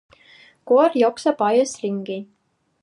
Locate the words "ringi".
1.85-2.21